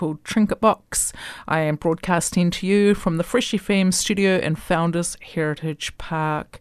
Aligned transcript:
Called 0.00 0.24
Trinket 0.24 0.62
Box. 0.62 1.12
I 1.46 1.60
am 1.60 1.76
broadcasting 1.76 2.50
to 2.52 2.66
you 2.66 2.94
from 2.94 3.18
the 3.18 3.22
Fresh 3.22 3.50
FM 3.50 3.92
studio 3.92 4.38
in 4.38 4.54
Founders 4.54 5.14
Heritage 5.20 5.92
Park. 5.98 6.58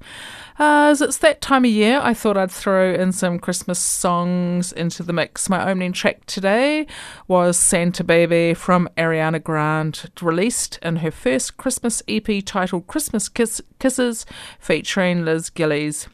Uh, 0.59 0.89
as 0.91 1.01
it's 1.01 1.19
that 1.19 1.39
time 1.39 1.63
of 1.63 1.71
year, 1.71 2.01
I 2.03 2.13
thought 2.13 2.35
I'd 2.35 2.51
throw 2.51 2.93
in 2.93 3.13
some 3.13 3.39
Christmas 3.39 3.79
songs 3.79 4.73
into 4.73 5.03
the 5.03 5.13
mix. 5.13 5.47
My 5.47 5.61
opening 5.71 5.93
track 5.93 6.25
today 6.25 6.85
was 7.29 7.57
Santa 7.57 8.03
Baby 8.03 8.53
from 8.53 8.89
Ariana 8.97 9.41
Grande, 9.41 10.11
released 10.21 10.77
in 10.81 10.97
her 10.97 11.11
first 11.11 11.55
Christmas 11.55 12.03
EP 12.09 12.43
titled 12.45 12.87
Christmas 12.87 13.29
Kiss- 13.29 13.61
Kisses, 13.79 14.25
featuring 14.59 15.23
Liz 15.23 15.49
Gillies. 15.49 16.09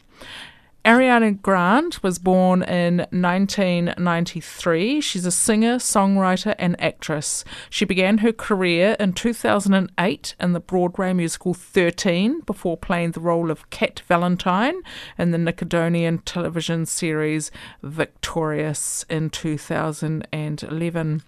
Ariana 0.85 1.41
Grande 1.41 1.97
was 2.03 2.19
born 2.19 2.61
in 2.61 2.97
1993. 3.09 5.01
She's 5.01 5.25
a 5.25 5.31
singer, 5.31 5.77
songwriter, 5.77 6.53
and 6.59 6.79
actress. 6.79 7.43
She 7.71 7.85
began 7.85 8.19
her 8.19 8.31
career 8.31 8.95
in 8.99 9.13
2008 9.13 10.35
in 10.39 10.53
the 10.53 10.59
Broadway 10.59 11.11
musical 11.13 11.55
13 11.55 12.41
before 12.41 12.77
playing 12.77 13.13
the 13.13 13.19
role 13.19 13.49
of 13.49 13.67
Cat 13.71 14.03
Valentine 14.07 14.75
in 15.17 15.31
the 15.31 15.39
Nickelodeon 15.39 16.21
television 16.23 16.85
series 16.85 17.49
Victorious 17.81 19.05
in 19.09 19.31
2011. 19.31 21.23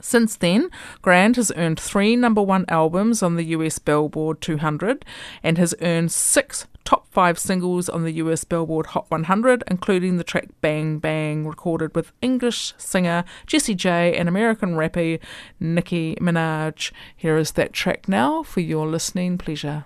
Since 0.00 0.36
then, 0.36 0.70
Grande 1.02 1.36
has 1.36 1.52
earned 1.56 1.80
three 1.80 2.16
number 2.16 2.42
one 2.42 2.64
albums 2.68 3.22
on 3.22 3.36
the 3.36 3.44
US 3.44 3.78
Billboard 3.78 4.40
200 4.40 5.04
and 5.42 5.58
has 5.58 5.74
earned 5.80 6.12
six 6.12 6.66
top 6.84 7.06
five 7.10 7.38
singles 7.38 7.90
on 7.90 8.02
the 8.02 8.12
US 8.12 8.44
Billboard 8.44 8.86
Hot 8.86 9.10
100, 9.10 9.62
including 9.66 10.16
the 10.16 10.24
track 10.24 10.48
Bang 10.62 10.98
Bang, 10.98 11.46
recorded 11.46 11.94
with 11.94 12.12
English 12.22 12.72
singer 12.78 13.24
Jessie 13.46 13.74
J 13.74 14.16
and 14.16 14.26
American 14.26 14.74
rapper 14.74 15.18
Nicki 15.60 16.16
Minaj. 16.16 16.90
Here 17.14 17.36
is 17.36 17.52
that 17.52 17.74
track 17.74 18.08
now 18.08 18.42
for 18.42 18.60
your 18.60 18.86
listening 18.86 19.36
pleasure. 19.36 19.84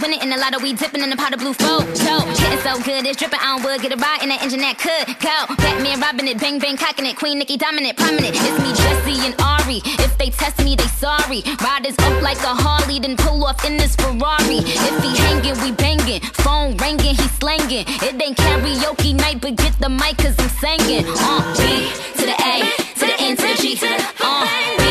Winning 0.00 0.22
in 0.22 0.30
the 0.30 0.36
lotto, 0.38 0.58
we 0.60 0.72
dipping 0.72 1.02
in 1.02 1.10
the 1.10 1.16
pot 1.16 1.34
of 1.34 1.40
blue 1.40 1.52
flow. 1.52 1.80
So, 1.92 2.24
getting 2.40 2.58
so 2.64 2.80
good, 2.80 3.04
it's 3.04 3.18
dripping 3.18 3.40
on 3.40 3.62
wood, 3.62 3.82
get 3.82 3.92
a 3.92 3.96
ride 3.96 4.22
in 4.22 4.30
that 4.30 4.40
engine 4.40 4.60
that 4.64 4.80
could 4.80 5.04
go. 5.20 5.36
Batman 5.60 6.00
robbing 6.00 6.28
it, 6.28 6.40
bang 6.40 6.58
bang 6.58 6.78
cocking 6.78 7.04
it, 7.04 7.16
Queen 7.16 7.38
Nicki 7.38 7.58
dominant, 7.58 7.98
prominent. 7.98 8.32
It's 8.32 8.58
me, 8.64 8.72
Jessie 8.72 9.20
and 9.28 9.36
Ari. 9.36 9.84
If 10.00 10.16
they 10.16 10.30
test 10.30 10.64
me, 10.64 10.72
they 10.74 10.88
sorry. 10.96 11.44
Riders 11.60 11.98
up 12.00 12.16
like 12.22 12.40
a 12.40 12.56
Harley, 12.56 12.98
then 12.98 13.16
pull 13.16 13.44
off 13.44 13.60
in 13.68 13.76
this 13.76 13.94
Ferrari. 13.96 14.64
If 14.64 14.96
he 15.04 15.12
hanging, 15.20 15.60
we 15.60 15.72
banging. 15.76 16.20
Phone 16.40 16.76
ringing, 16.80 17.20
he 17.20 17.26
slanging. 17.36 17.84
It 18.00 18.16
ain't 18.16 18.36
karaoke 18.40 19.12
night, 19.12 19.40
but 19.40 19.56
get 19.56 19.76
the 19.80 19.90
mic, 19.90 20.16
cause 20.16 20.32
I'm 20.40 20.48
singing. 20.64 21.04
Uh, 21.04 21.44
B 21.60 21.92
to 22.16 22.24
the 22.24 22.36
A, 22.40 22.64
to 22.96 23.04
the 23.04 23.16
N 23.20 23.36
to 23.36 23.44
the 23.44 23.56
G. 23.60 23.76
Uh, 23.76 24.48
B 24.80 24.84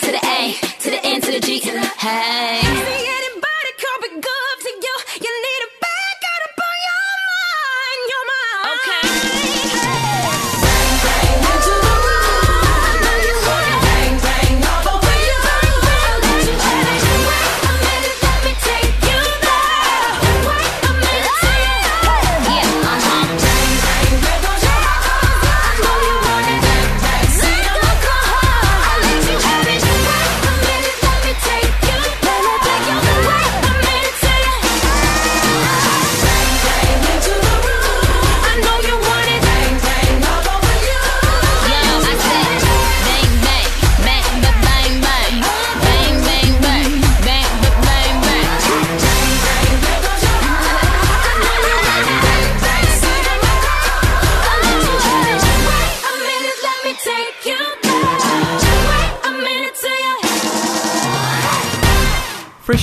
to 0.00 0.10
the 0.16 0.22
A, 0.24 0.38
to 0.80 0.88
the 0.88 1.00
N 1.04 1.20
to 1.20 1.30
the 1.36 1.40
G. 1.40 1.60
Hey. 2.00 3.13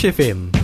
Fresh 0.02 0.16
FM. 0.18 0.61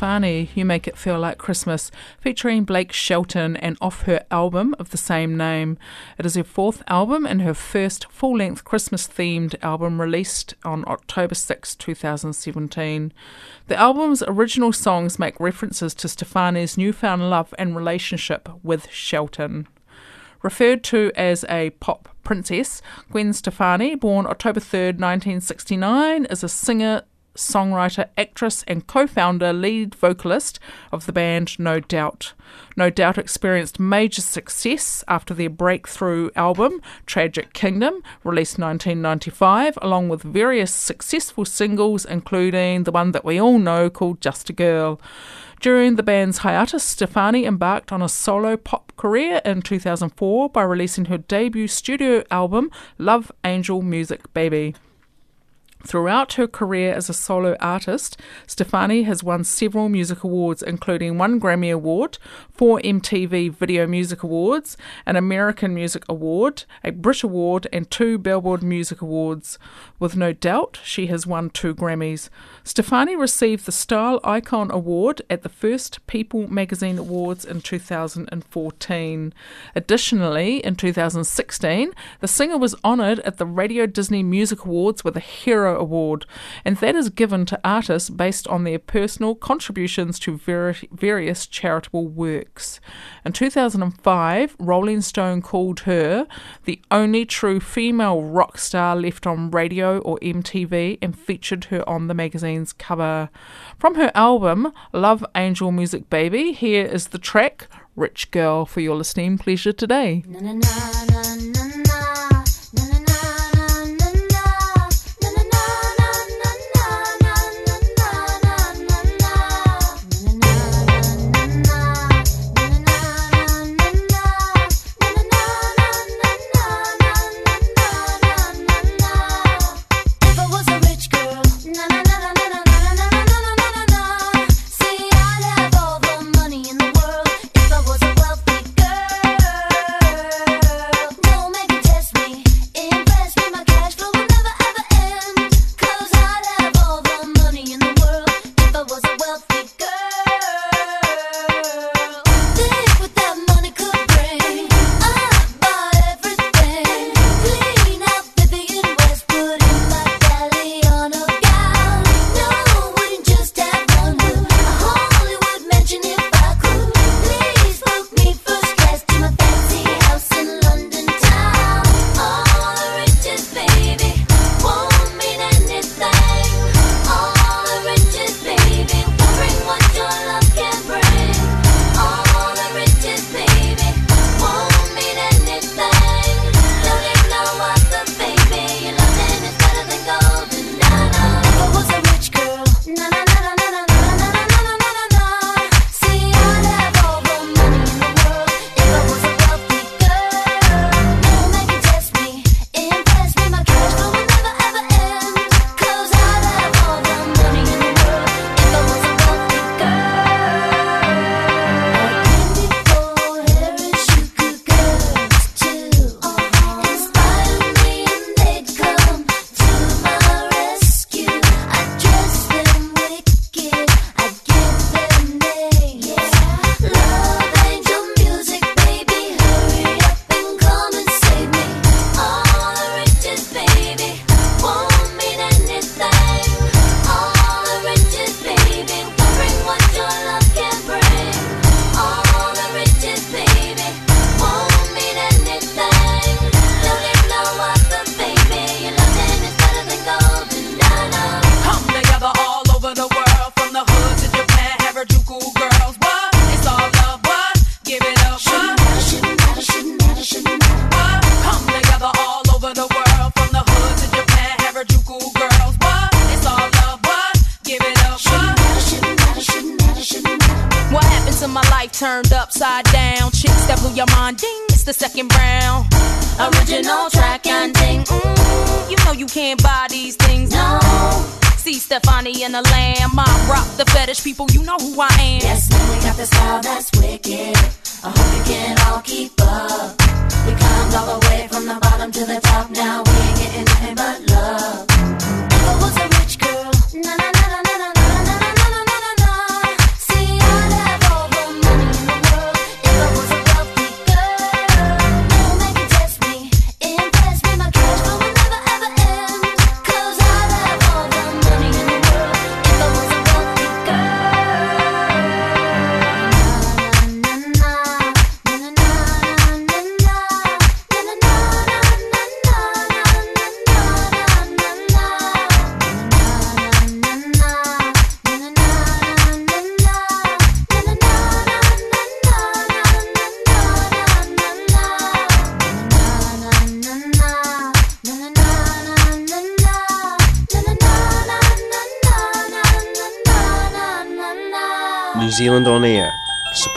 Stefani, 0.00 0.48
You 0.54 0.64
Make 0.64 0.88
It 0.88 0.96
Feel 0.96 1.18
Like 1.18 1.36
Christmas, 1.36 1.90
featuring 2.22 2.64
Blake 2.64 2.90
Shelton 2.90 3.54
and 3.58 3.76
off 3.82 4.04
her 4.04 4.24
album 4.30 4.74
of 4.78 4.92
the 4.92 4.96
same 4.96 5.36
name. 5.36 5.76
It 6.16 6.24
is 6.24 6.36
her 6.36 6.42
fourth 6.42 6.82
album 6.86 7.26
and 7.26 7.42
her 7.42 7.52
first 7.52 8.10
full 8.10 8.38
length 8.38 8.64
Christmas 8.64 9.06
themed 9.06 9.56
album 9.60 10.00
released 10.00 10.54
on 10.64 10.86
October 10.86 11.34
6, 11.34 11.74
2017. 11.74 13.12
The 13.66 13.76
album's 13.76 14.22
original 14.26 14.72
songs 14.72 15.18
make 15.18 15.38
references 15.38 15.92
to 15.96 16.08
Stefani's 16.08 16.78
newfound 16.78 17.28
love 17.28 17.52
and 17.58 17.76
relationship 17.76 18.48
with 18.62 18.90
Shelton. 18.90 19.68
Referred 20.40 20.82
to 20.84 21.12
as 21.14 21.44
a 21.50 21.70
pop 21.78 22.08
princess, 22.24 22.80
Gwen 23.12 23.34
Stefani, 23.34 23.96
born 23.96 24.24
October 24.24 24.60
3rd, 24.60 24.98
1969, 24.98 26.24
is 26.24 26.42
a 26.42 26.48
singer, 26.48 27.02
songwriter, 27.34 28.08
actress, 28.16 28.64
and 28.66 28.86
co 28.86 29.06
founder, 29.06 29.52
lead 29.52 29.94
vocalist 29.94 30.58
of 30.92 31.06
the 31.06 31.12
band 31.12 31.58
No 31.58 31.80
Doubt. 31.80 32.32
No 32.76 32.90
Doubt 32.90 33.18
experienced 33.18 33.80
major 33.80 34.22
success 34.22 35.04
after 35.08 35.34
their 35.34 35.50
breakthrough 35.50 36.30
album, 36.36 36.80
Tragic 37.06 37.52
Kingdom, 37.52 38.02
released 38.24 38.58
1995, 38.58 39.78
along 39.82 40.08
with 40.08 40.22
various 40.22 40.72
successful 40.72 41.44
singles, 41.44 42.04
including 42.04 42.84
the 42.84 42.92
one 42.92 43.12
that 43.12 43.24
we 43.24 43.40
all 43.40 43.58
know 43.58 43.90
called 43.90 44.20
Just 44.20 44.50
a 44.50 44.52
Girl. 44.52 45.00
During 45.60 45.96
the 45.96 46.02
band's 46.02 46.38
hiatus, 46.38 46.82
Stefani 46.82 47.44
embarked 47.44 47.92
on 47.92 48.00
a 48.00 48.08
solo 48.08 48.56
pop 48.56 48.92
career 48.96 49.42
in 49.44 49.60
2004 49.60 50.48
by 50.48 50.62
releasing 50.62 51.04
her 51.06 51.18
debut 51.18 51.68
studio 51.68 52.24
album, 52.30 52.70
Love 52.96 53.30
Angel 53.44 53.82
Music 53.82 54.32
Baby. 54.32 54.74
Throughout 55.82 56.34
her 56.34 56.46
career 56.46 56.92
as 56.92 57.08
a 57.08 57.14
solo 57.14 57.56
artist, 57.58 58.20
Stefani 58.46 59.04
has 59.04 59.24
won 59.24 59.44
several 59.44 59.88
music 59.88 60.22
awards, 60.22 60.62
including 60.62 61.16
one 61.16 61.40
Grammy 61.40 61.72
Award, 61.72 62.18
four 62.52 62.80
MTV 62.80 63.54
Video 63.54 63.86
Music 63.86 64.22
Awards, 64.22 64.76
an 65.06 65.16
American 65.16 65.74
Music 65.74 66.04
Award, 66.08 66.64
a 66.84 66.92
Brit 66.92 67.22
Award, 67.22 67.66
and 67.72 67.90
two 67.90 68.18
Billboard 68.18 68.62
Music 68.62 69.00
Awards. 69.00 69.58
With 70.00 70.16
no 70.16 70.32
doubt, 70.32 70.80
she 70.82 71.08
has 71.08 71.26
won 71.26 71.50
two 71.50 71.74
Grammys. 71.74 72.30
Stefani 72.64 73.14
received 73.16 73.66
the 73.66 73.72
Style 73.72 74.18
Icon 74.24 74.70
Award 74.70 75.20
at 75.28 75.42
the 75.42 75.50
first 75.50 76.06
People 76.06 76.48
Magazine 76.48 76.96
Awards 76.96 77.44
in 77.44 77.60
2014. 77.60 79.34
Additionally, 79.76 80.64
in 80.64 80.74
2016, 80.74 81.92
the 82.20 82.28
singer 82.28 82.56
was 82.56 82.74
honoured 82.82 83.18
at 83.20 83.36
the 83.36 83.44
Radio 83.44 83.84
Disney 83.84 84.22
Music 84.22 84.64
Awards 84.64 85.04
with 85.04 85.18
a 85.18 85.20
Hero 85.20 85.78
Award, 85.78 86.24
and 86.64 86.78
that 86.78 86.96
is 86.96 87.10
given 87.10 87.44
to 87.44 87.60
artists 87.62 88.08
based 88.08 88.48
on 88.48 88.64
their 88.64 88.78
personal 88.78 89.34
contributions 89.34 90.18
to 90.20 90.38
ver- 90.38 90.76
various 90.90 91.46
charitable 91.46 92.08
works. 92.08 92.80
In 93.26 93.32
2005, 93.32 94.56
Rolling 94.58 95.02
Stone 95.02 95.42
called 95.42 95.80
her 95.80 96.26
the 96.64 96.80
only 96.90 97.26
true 97.26 97.60
female 97.60 98.22
rock 98.22 98.56
star 98.56 98.96
left 98.96 99.26
on 99.26 99.50
radio 99.50 99.89
or 99.98 100.18
MTV 100.18 100.98
and 101.02 101.18
featured 101.18 101.64
her 101.66 101.86
on 101.88 102.06
the 102.06 102.14
magazine's 102.14 102.72
cover. 102.72 103.30
From 103.78 103.96
her 103.96 104.10
album, 104.14 104.72
Love 104.92 105.24
Angel 105.34 105.72
Music 105.72 106.08
Baby, 106.08 106.52
here 106.52 106.86
is 106.86 107.08
the 107.08 107.18
track 107.18 107.68
Rich 107.96 108.30
Girl 108.30 108.64
for 108.64 108.80
your 108.80 108.96
listening 108.96 109.38
pleasure 109.38 109.72
today. 109.72 110.22
Na, 110.26 110.40
na, 110.40 110.52
na, 110.52 111.19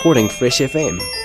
supporting 0.04 0.28
Fresh 0.28 0.60
FM. 0.60 1.23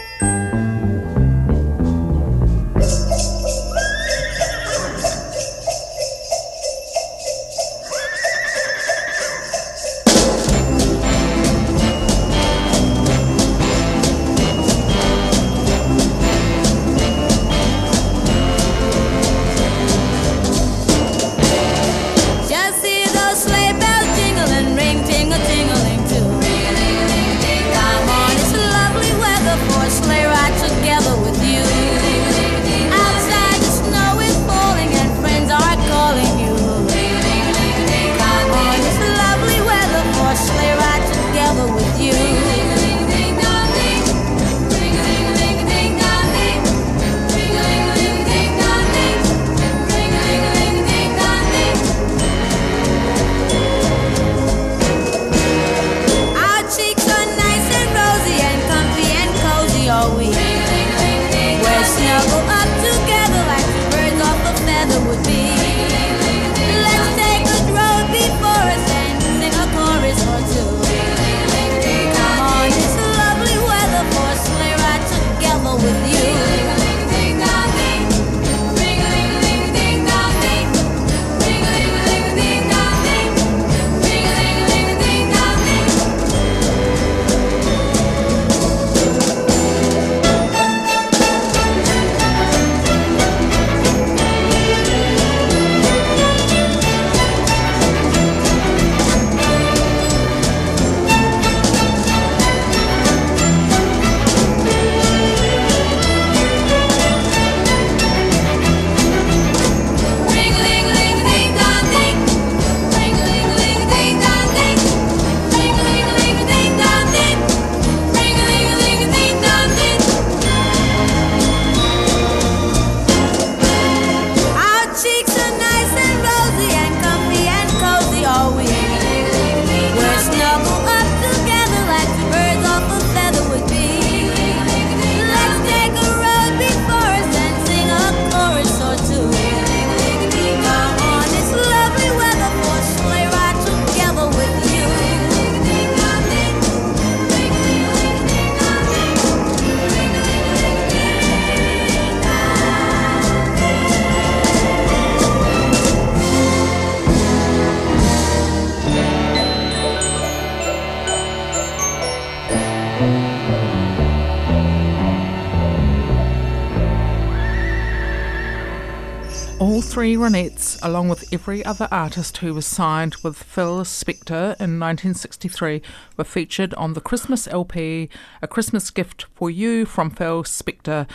Three 170.09 170.17
Ronettes, 170.17 170.79
along 170.83 171.11
with 171.11 171.31
every 171.35 171.63
other 171.67 171.87
artist 171.91 172.39
who 172.39 172.55
was 172.55 172.65
signed 172.65 173.15
with 173.17 173.37
Phil 173.37 173.81
Spector 173.81 174.57
in 174.59 174.81
1963, 174.81 175.83
were 176.17 176.25
featured 176.25 176.73
on 176.75 176.95
the 176.95 177.01
Christmas 177.03 177.47
LP, 177.47 178.09
A 178.41 178.49
Christmas 178.49 178.89
Gift 178.89 179.27
for 179.35 179.51
You 179.51 179.85
from 179.85 180.09
Phil 180.09 180.45
Spector. 180.45 181.07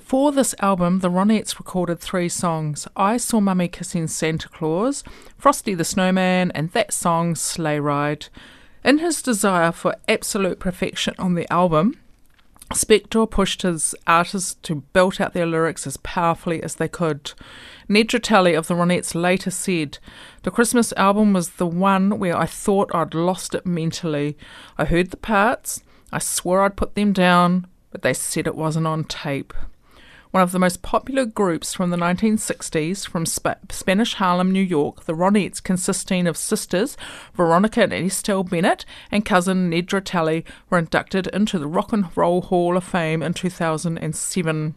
For 0.00 0.32
this 0.32 0.56
album, 0.58 0.98
the 0.98 1.08
Ronettes 1.08 1.56
recorded 1.56 2.00
three 2.00 2.28
songs 2.28 2.88
I 2.96 3.16
Saw 3.16 3.38
Mummy 3.38 3.68
Kissing 3.68 4.08
Santa 4.08 4.48
Claus, 4.48 5.04
Frosty 5.38 5.74
the 5.74 5.84
Snowman, 5.84 6.50
and 6.52 6.72
that 6.72 6.92
song, 6.92 7.36
Sleigh 7.36 7.78
Ride. 7.78 8.26
In 8.82 8.98
his 8.98 9.22
desire 9.22 9.70
for 9.70 9.94
absolute 10.08 10.58
perfection 10.58 11.14
on 11.16 11.34
the 11.34 11.48
album, 11.52 11.96
Spector 12.74 13.30
pushed 13.30 13.62
his 13.62 13.94
artists 14.06 14.54
to 14.62 14.76
belt 14.92 15.20
out 15.20 15.32
their 15.32 15.46
lyrics 15.46 15.86
as 15.86 15.96
powerfully 15.98 16.62
as 16.62 16.76
they 16.76 16.88
could. 16.88 17.32
Nedra 17.88 18.22
Talley 18.22 18.54
of 18.54 18.66
the 18.66 18.74
Ronettes 18.74 19.14
later 19.14 19.50
said, 19.50 19.98
The 20.42 20.50
Christmas 20.50 20.92
album 20.96 21.32
was 21.32 21.50
the 21.50 21.66
one 21.66 22.18
where 22.18 22.36
I 22.36 22.46
thought 22.46 22.94
I'd 22.94 23.14
lost 23.14 23.54
it 23.54 23.66
mentally. 23.66 24.36
I 24.78 24.84
heard 24.84 25.10
the 25.10 25.16
parts, 25.16 25.82
I 26.12 26.18
swore 26.18 26.62
I'd 26.62 26.76
put 26.76 26.94
them 26.94 27.12
down, 27.12 27.66
but 27.90 28.02
they 28.02 28.14
said 28.14 28.46
it 28.46 28.54
wasn't 28.54 28.86
on 28.86 29.04
tape 29.04 29.52
one 30.32 30.42
of 30.42 30.50
the 30.50 30.58
most 30.58 30.82
popular 30.82 31.26
groups 31.26 31.74
from 31.74 31.90
the 31.90 31.96
1960s 31.96 33.06
from 33.06 33.26
Sp- 33.28 33.68
Spanish 33.70 34.14
Harlem, 34.14 34.50
New 34.50 34.62
York, 34.62 35.04
the 35.04 35.12
Ronettes, 35.12 35.62
consisting 35.62 36.26
of 36.26 36.38
sisters 36.38 36.96
Veronica 37.34 37.82
and 37.82 37.92
Estelle 37.92 38.42
Bennett 38.42 38.86
and 39.10 39.26
cousin 39.26 39.70
Nedra 39.70 40.02
Talley, 40.02 40.44
were 40.70 40.78
inducted 40.78 41.26
into 41.28 41.58
the 41.58 41.66
Rock 41.68 41.92
and 41.92 42.06
Roll 42.16 42.40
Hall 42.40 42.78
of 42.78 42.84
Fame 42.84 43.22
in 43.22 43.34
2007. 43.34 44.74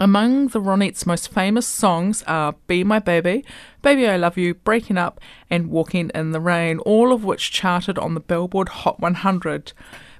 Among 0.00 0.48
the 0.48 0.60
Ronettes' 0.60 1.04
most 1.04 1.30
famous 1.30 1.66
songs 1.66 2.22
are 2.22 2.54
Be 2.68 2.84
My 2.84 3.00
Baby, 3.00 3.44
Baby 3.82 4.08
I 4.08 4.16
Love 4.16 4.38
You, 4.38 4.54
Breaking 4.54 4.96
Up, 4.96 5.20
and 5.50 5.70
Walking 5.70 6.10
in 6.14 6.30
the 6.30 6.40
Rain, 6.40 6.78
all 6.80 7.12
of 7.12 7.22
which 7.22 7.52
charted 7.52 7.98
on 7.98 8.14
the 8.14 8.20
Billboard 8.20 8.68
Hot 8.70 8.98
100. 8.98 9.72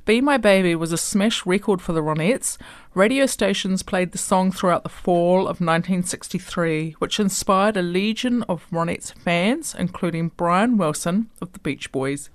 Be 0.08 0.22
My 0.22 0.38
Baby 0.38 0.74
was 0.74 0.90
a 0.90 0.96
smash 0.96 1.44
record 1.44 1.82
for 1.82 1.92
the 1.92 2.00
Ronettes. 2.00 2.56
Radio 2.94 3.26
stations 3.26 3.82
played 3.82 4.12
the 4.12 4.16
song 4.16 4.50
throughout 4.50 4.82
the 4.82 4.88
fall 4.88 5.40
of 5.40 5.60
1963, 5.60 6.92
which 6.98 7.20
inspired 7.20 7.76
a 7.76 7.82
legion 7.82 8.42
of 8.44 8.66
Ronettes 8.70 9.12
fans, 9.12 9.76
including 9.78 10.30
Brian 10.34 10.78
Wilson 10.78 11.28
of 11.42 11.52
the 11.52 11.58
Beach 11.58 11.92
Boys. 11.92 12.30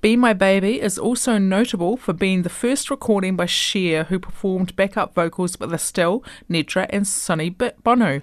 Be 0.00 0.16
My 0.16 0.32
Baby 0.32 0.80
is 0.80 0.98
also 0.98 1.38
notable 1.38 1.96
for 1.96 2.12
being 2.12 2.42
the 2.42 2.48
first 2.48 2.90
recording 2.90 3.36
by 3.36 3.46
Cher, 3.46 4.02
who 4.02 4.18
performed 4.18 4.74
backup 4.74 5.14
vocals 5.14 5.60
with 5.60 5.72
Estelle, 5.72 6.24
Nedra, 6.50 6.88
and 6.90 7.06
Sonny 7.06 7.50
Bono. 7.50 8.22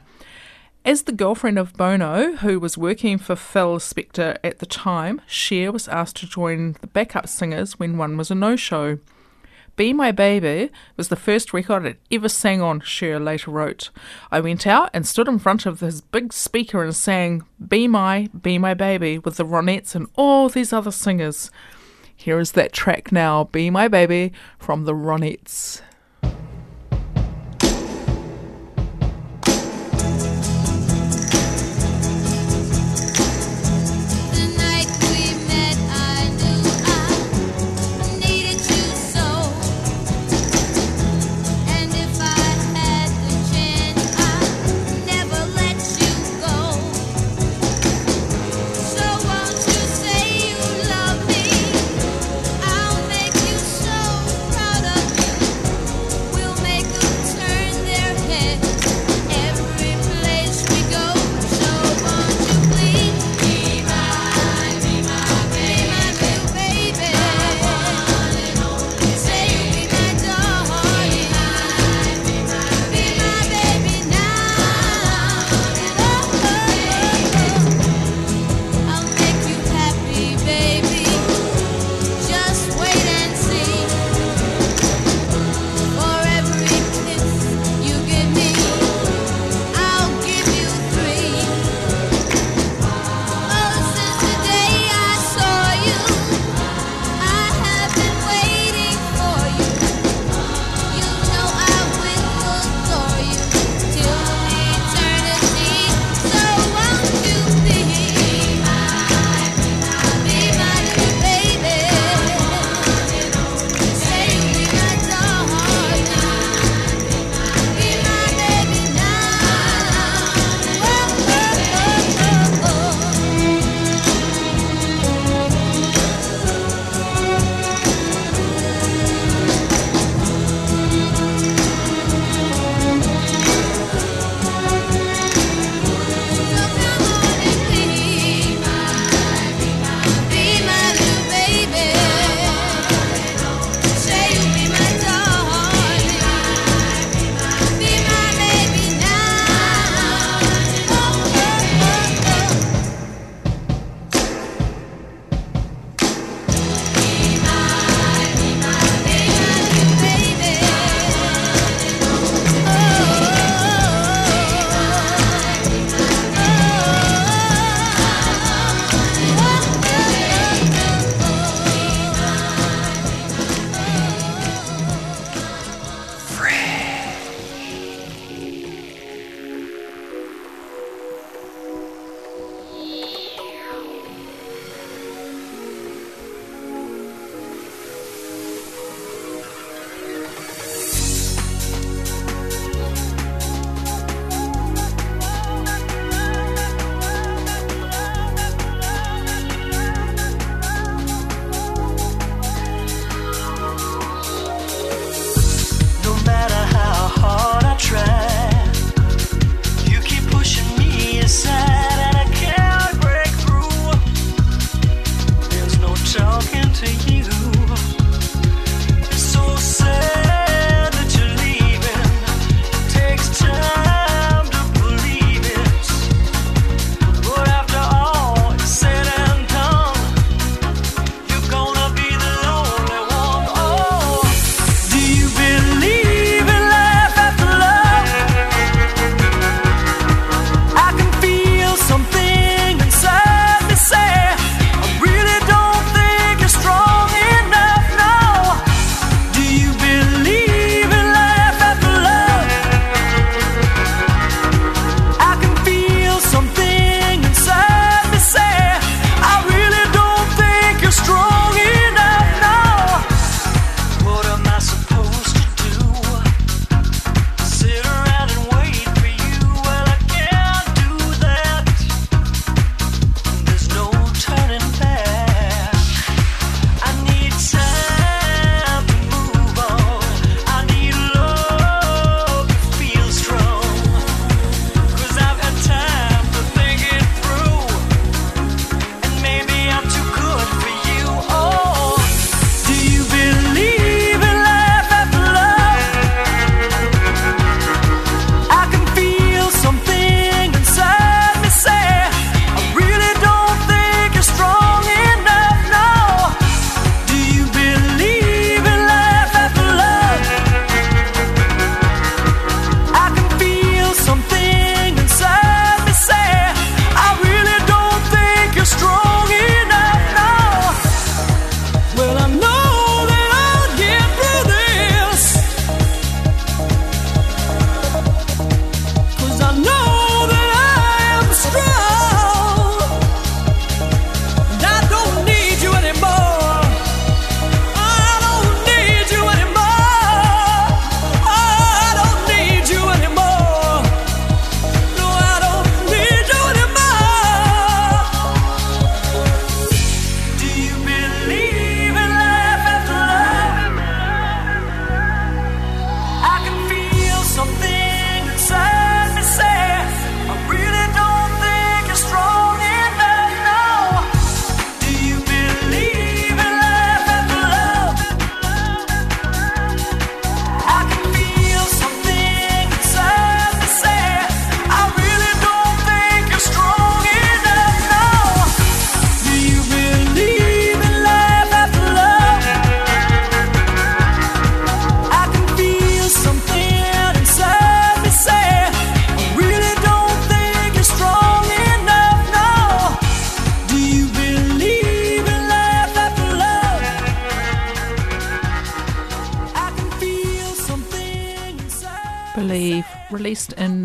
As 0.86 1.02
the 1.02 1.14
girlfriend 1.14 1.58
of 1.58 1.74
Bono, 1.74 2.34
who 2.36 2.60
was 2.60 2.78
working 2.78 3.18
for 3.18 3.36
Phil 3.36 3.80
Spector 3.80 4.38
at 4.44 4.60
the 4.60 4.68
time, 4.68 5.20
Cher 5.26 5.72
was 5.72 5.88
asked 5.88 6.18
to 6.18 6.28
join 6.28 6.74
the 6.80 6.86
backup 6.86 7.28
singers 7.28 7.80
when 7.80 7.98
one 7.98 8.18
was 8.18 8.30
a 8.30 8.36
no 8.36 8.56
show. 8.56 9.00
Be 9.76 9.94
My 9.94 10.12
Baby 10.12 10.70
was 10.96 11.08
the 11.08 11.16
first 11.16 11.54
record 11.54 11.88
I'd 11.88 11.98
ever 12.12 12.30
sang 12.30 12.62
on, 12.62 12.82
Cher 12.82 13.20
later 13.20 13.50
wrote. 13.50 13.90
I 14.32 14.40
went 14.42 14.68
out 14.68 14.92
and 14.94 15.08
stood 15.08 15.28
in 15.28 15.40
front 15.40 15.66
of 15.66 15.80
his 15.80 16.02
big 16.02 16.32
speaker 16.32 16.84
and 16.84 16.96
sang 16.96 17.46
Be 17.68 17.88
My, 17.88 18.30
Be 18.40 18.60
My 18.60 18.76
Baby 18.76 19.18
with 19.18 19.38
the 19.38 19.44
Ronettes 19.44 19.96
and 19.96 20.06
all 20.14 20.50
these 20.50 20.72
other 20.72 20.92
singers. 20.92 21.50
Here 22.16 22.40
is 22.40 22.52
that 22.52 22.74
track 22.74 23.12
now, 23.12 23.46
Be 23.46 23.72
My 23.72 23.88
Baby 23.88 24.34
from 24.60 24.86
the 24.86 24.94
Ronettes. 24.94 25.82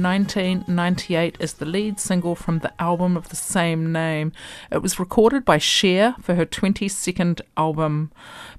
1998 0.02 1.36
as 1.40 1.54
the 1.54 1.64
lead 1.64 2.00
single 2.00 2.34
from 2.34 2.58
the 2.58 2.72
album 2.80 3.16
of 3.16 3.28
the 3.28 3.36
same 3.36 3.92
name. 3.92 4.32
It 4.70 4.82
was 4.82 4.98
recorded 4.98 5.44
by 5.44 5.58
Cher 5.58 6.14
for 6.20 6.34
her 6.34 6.46
22nd 6.46 7.40
album. 7.56 8.10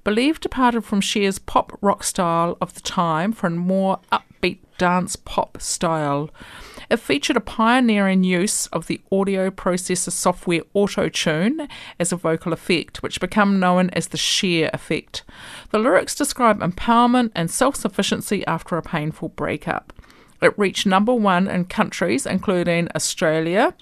Believed 0.04 0.41
departed 0.41 0.84
from 0.84 1.01
Cher's 1.01 1.39
pop 1.39 1.77
rock 1.82 2.04
style 2.04 2.58
of 2.62 2.73
the 2.73 2.82
time 2.82 3.32
for 3.32 3.47
a 3.47 3.51
more 3.51 3.99
upbeat 4.12 4.60
dance 4.77 5.15
pop 5.15 5.62
style. 5.62 6.32
It 6.89 6.97
featured 6.97 7.38
a 7.38 7.39
pioneering 7.39 8.23
use 8.23 8.67
of 8.67 8.88
the 8.88 8.99
audio 9.12 9.49
processor 9.49 10.12
software 10.12 10.63
Autotune 10.75 11.69
as 11.99 12.12
a 12.12 12.17
vocal 12.17 12.51
effect, 12.51 13.01
which 13.01 13.21
became 13.21 13.60
known 13.60 13.89
as 13.91 14.08
the 14.08 14.17
Cher 14.17 14.69
effect. 14.73 15.23
The 15.69 15.80
lyrics 15.80 16.15
describe 16.15 16.60
empowerment 16.60 17.32
and 17.34 17.49
self 17.49 17.75
sufficiency 17.75 18.45
after 18.45 18.75
a 18.75 18.82
painful 18.82 19.30
breakup. 19.30 19.93
It 20.41 20.58
reached 20.58 20.86
number 20.86 21.13
one 21.13 21.47
in 21.47 21.65
countries 21.65 22.25
including 22.25 22.89
Australia, 22.95 23.75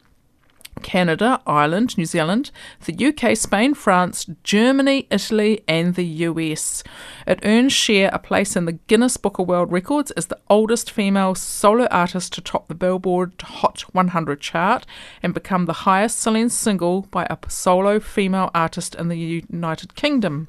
Canada, 0.82 1.42
Ireland, 1.46 1.98
New 1.98 2.06
Zealand, 2.06 2.52
the 2.86 3.08
UK, 3.08 3.36
Spain, 3.38 3.74
France, 3.74 4.26
Germany, 4.44 5.08
Italy, 5.12 5.64
and 5.68 5.96
the 5.96 6.06
US. 6.06 6.84
It 7.28 7.40
earned 7.44 7.72
Cher 7.72 8.10
a 8.14 8.20
place 8.20 8.56
in 8.56 8.66
the 8.66 8.74
Guinness 8.74 9.18
Book 9.18 9.40
of 9.40 9.48
World 9.48 9.72
Records 9.72 10.12
as 10.12 10.28
the 10.28 10.40
oldest 10.50 10.92
female 10.92 11.36
solo 11.36 11.86
artist 11.92 12.34
to 12.34 12.42
top 12.42 12.68
the 12.68 12.76
Billboard 12.76 13.34
Hot 13.42 13.82
100 13.94 14.42
chart 14.42 14.86
and 15.22 15.34
become 15.34 15.66
the 15.66 15.84
highest 15.84 16.20
selling 16.20 16.50
single 16.50 17.04
by 17.04 17.26
a 17.30 17.38
solo 17.48 18.00
female 18.00 18.52
artist 18.54 18.96
in 18.96 19.08
the 19.08 19.18
United 19.18 19.96
Kingdom. 19.96 20.48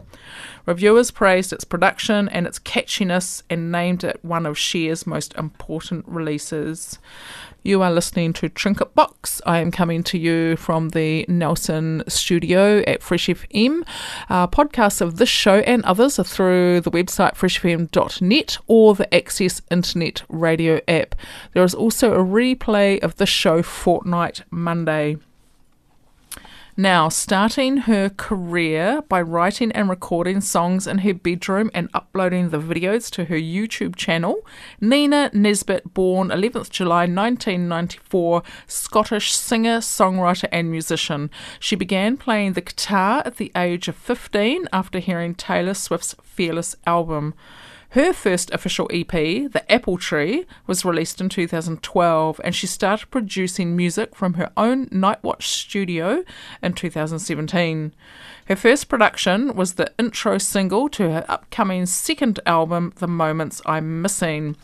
Reviewers 0.66 1.10
praised 1.10 1.52
its 1.52 1.64
production 1.64 2.28
and 2.28 2.46
its 2.46 2.58
catchiness 2.58 3.42
and 3.50 3.72
named 3.72 4.04
it 4.04 4.18
one 4.22 4.46
of 4.46 4.56
Cher's 4.56 5.06
most 5.06 5.34
important 5.34 6.04
releases. 6.06 6.98
You 7.62 7.82
are 7.82 7.92
listening 7.92 8.32
to 8.34 8.48
Trinket 8.48 8.94
Box. 8.94 9.42
I 9.44 9.58
am 9.58 9.70
coming 9.70 10.02
to 10.04 10.18
you 10.18 10.56
from 10.56 10.90
the 10.90 11.26
Nelson 11.28 12.02
studio 12.08 12.82
at 12.86 13.02
Fresh 13.02 13.26
FM. 13.26 13.86
Uh, 14.30 14.46
podcasts 14.46 15.02
of 15.02 15.18
this 15.18 15.28
show 15.28 15.58
and 15.58 15.84
others 15.84 16.18
are 16.18 16.24
through 16.24 16.80
the 16.80 16.90
website 16.90 17.34
freshfm.net 17.34 18.58
or 18.66 18.94
the 18.94 19.14
Access 19.14 19.60
Internet 19.70 20.22
Radio 20.30 20.80
app. 20.88 21.14
There 21.52 21.64
is 21.64 21.74
also 21.74 22.14
a 22.14 22.24
replay 22.24 22.98
of 23.02 23.16
this 23.16 23.28
show 23.28 23.62
fortnight 23.62 24.42
Monday. 24.50 25.18
Now, 26.76 27.08
starting 27.08 27.78
her 27.78 28.08
career 28.10 29.02
by 29.08 29.20
writing 29.22 29.72
and 29.72 29.90
recording 29.90 30.40
songs 30.40 30.86
in 30.86 30.98
her 30.98 31.12
bedroom 31.12 31.70
and 31.74 31.88
uploading 31.92 32.50
the 32.50 32.60
videos 32.60 33.10
to 33.12 33.24
her 33.24 33.36
YouTube 33.36 33.96
channel, 33.96 34.46
Nina 34.80 35.30
Nesbitt, 35.32 35.92
born 35.92 36.28
11th 36.28 36.70
July 36.70 37.00
1994, 37.00 38.42
Scottish 38.68 39.34
singer, 39.34 39.78
songwriter, 39.78 40.48
and 40.52 40.70
musician. 40.70 41.30
She 41.58 41.74
began 41.74 42.16
playing 42.16 42.52
the 42.52 42.60
guitar 42.60 43.22
at 43.26 43.36
the 43.36 43.50
age 43.56 43.88
of 43.88 43.96
15 43.96 44.68
after 44.72 45.00
hearing 45.00 45.34
Taylor 45.34 45.74
Swift's 45.74 46.14
Fearless 46.22 46.76
album. 46.86 47.34
Her 47.94 48.12
first 48.12 48.52
official 48.52 48.88
EP, 48.92 49.10
The 49.10 49.64
Apple 49.68 49.98
Tree, 49.98 50.46
was 50.68 50.84
released 50.84 51.20
in 51.20 51.28
2012, 51.28 52.40
and 52.44 52.54
she 52.54 52.68
started 52.68 53.10
producing 53.10 53.76
music 53.76 54.14
from 54.14 54.34
her 54.34 54.52
own 54.56 54.86
Nightwatch 54.90 55.42
studio 55.42 56.22
in 56.62 56.74
2017. 56.74 57.92
Her 58.46 58.54
first 58.54 58.88
production 58.88 59.56
was 59.56 59.72
the 59.72 59.92
intro 59.98 60.38
single 60.38 60.88
to 60.90 61.10
her 61.10 61.24
upcoming 61.28 61.84
second 61.84 62.38
album, 62.46 62.92
The 62.94 63.08
Moments 63.08 63.60
I'm 63.66 64.00
Missing. 64.00 64.54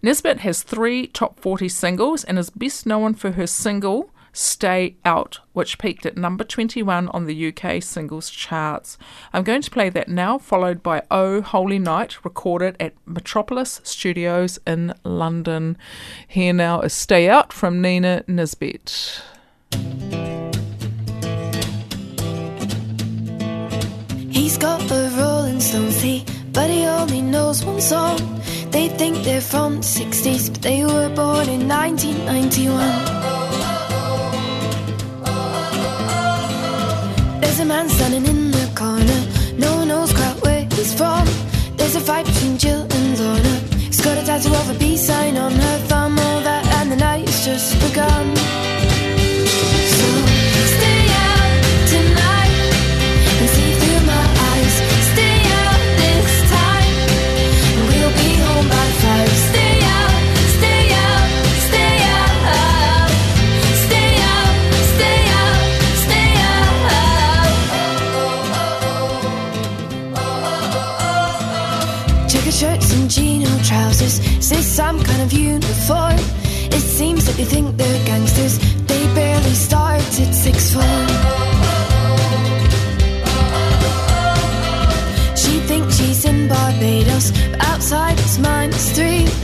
Nesbitt 0.00 0.40
has 0.40 0.62
three 0.62 1.08
top 1.08 1.40
40 1.40 1.68
singles 1.68 2.22
and 2.22 2.38
is 2.38 2.50
best 2.50 2.86
known 2.86 3.14
for 3.14 3.32
her 3.32 3.48
single 3.48 4.10
Stay 4.34 4.96
Out, 5.04 5.38
which 5.52 5.78
peaked 5.78 6.04
at 6.04 6.16
number 6.16 6.42
21 6.42 7.08
on 7.08 7.24
the 7.24 7.48
UK 7.48 7.80
singles 7.80 8.28
charts. 8.28 8.98
I'm 9.32 9.44
going 9.44 9.62
to 9.62 9.70
play 9.70 9.88
that 9.90 10.08
now, 10.08 10.38
followed 10.38 10.82
by 10.82 11.02
Oh 11.08 11.40
Holy 11.40 11.78
Night, 11.78 12.24
recorded 12.24 12.76
at 12.80 12.94
Metropolis 13.06 13.80
Studios 13.84 14.58
in 14.66 14.92
London. 15.04 15.78
Here 16.26 16.52
now 16.52 16.80
is 16.80 16.92
Stay 16.92 17.28
Out 17.28 17.52
from 17.52 17.80
Nina 17.80 18.24
Nesbitt. 18.26 19.22
He's 24.30 24.58
got 24.58 24.82
a 24.90 25.10
Rolling 25.16 25.60
Stones 25.60 26.02
tee, 26.02 26.24
but 26.52 26.68
he 26.68 26.84
only 26.86 27.22
knows 27.22 27.64
one 27.64 27.80
song. 27.80 28.18
They 28.70 28.88
think 28.88 29.18
they're 29.18 29.40
from 29.40 29.76
the 29.76 29.82
60s, 29.82 30.50
but 30.50 30.62
they 30.62 30.84
were 30.84 31.08
born 31.14 31.48
in 31.48 31.68
1991. 31.68 33.83
There's 37.54 37.66
a 37.66 37.72
man 37.72 37.88
standing 37.88 38.26
in 38.26 38.50
the 38.50 38.68
corner, 38.74 39.20
no 39.56 39.76
one 39.76 39.86
knows 39.86 40.12
quite 40.12 40.42
where 40.42 40.66
he's 40.72 40.92
from. 40.92 41.24
There's 41.76 41.94
a 41.94 42.00
fight 42.00 42.26
between 42.26 42.58
Jill 42.58 42.82
and 42.82 43.16
Lorna. 43.16 43.54
He's 43.78 44.00
got 44.00 44.18
a 44.18 44.26
tattoo 44.26 44.52
of 44.52 44.70
a 44.70 44.74
peace 44.76 45.06
sign 45.06 45.36
on 45.36 45.52
her 45.52 45.78
thumb, 45.86 46.18
all 46.18 46.40
that, 46.40 46.66
and 46.78 46.90
the 46.90 46.96
night's 46.96 47.44
just 47.44 47.78
begun. 47.78 48.73
Of 75.24 75.32
uniform? 75.32 76.18
It 76.76 76.84
seems 76.98 77.24
that 77.26 77.36
they 77.36 77.44
think 77.44 77.76
they're 77.76 78.04
gangsters. 78.06 78.58
They 78.86 79.02
barely 79.14 79.54
started 79.54 80.34
six 80.34 80.74
form. 80.74 81.08
She 85.34 85.54
thinks 85.68 85.96
she's 85.96 86.24
in 86.24 86.48
Barbados, 86.48 87.30
but 87.30 87.64
outside 87.70 88.18
it's 88.18 88.38
minus 88.38 88.92
three. 88.96 89.43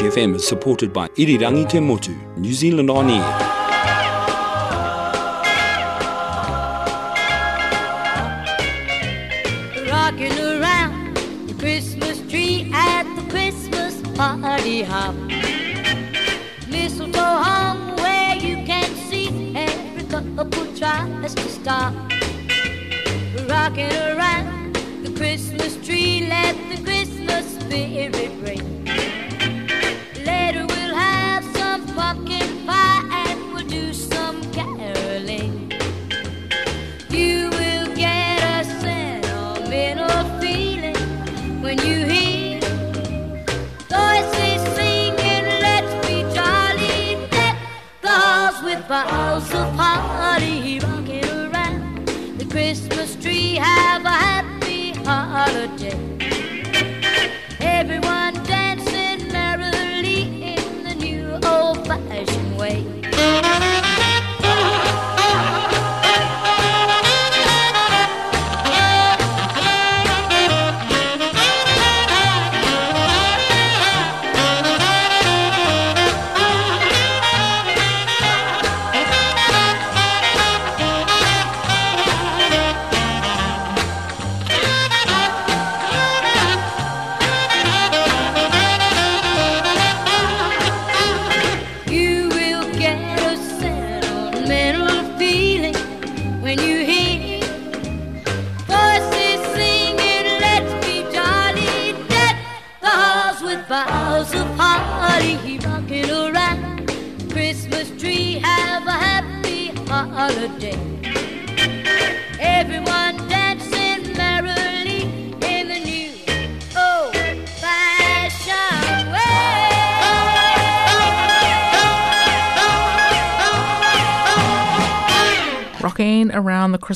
SFM 0.00 0.34
is 0.34 0.48
supported 0.48 0.94
by 0.94 1.08
Irirangi 1.08 1.68
Te 1.68 1.78
Motu, 1.78 2.14
New 2.38 2.54
Zealand 2.54 2.88
On 2.88 3.10
Air. 3.10 3.59